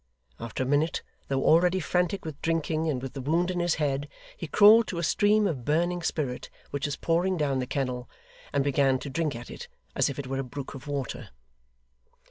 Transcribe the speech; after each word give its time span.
After 0.39 0.63
a 0.63 0.65
minute, 0.65 1.03
though 1.27 1.43
already 1.43 1.79
frantic 1.79 2.25
with 2.25 2.41
drinking 2.41 2.89
and 2.89 3.03
with 3.03 3.13
the 3.13 3.21
wound 3.21 3.51
in 3.51 3.59
his 3.59 3.75
head, 3.75 4.09
he 4.35 4.47
crawled 4.47 4.87
to 4.87 4.97
a 4.97 5.03
stream 5.03 5.45
of 5.45 5.63
burning 5.63 6.01
spirit 6.01 6.49
which 6.71 6.87
was 6.87 6.95
pouring 6.95 7.37
down 7.37 7.59
the 7.59 7.67
kennel, 7.67 8.09
and 8.51 8.63
began 8.63 8.97
to 8.97 9.11
drink 9.11 9.35
at 9.35 9.51
it 9.51 9.67
as 9.95 10.09
if 10.09 10.17
it 10.17 10.25
were 10.25 10.39
a 10.39 10.43
brook 10.43 10.73
of 10.73 10.87
water. 10.87 11.29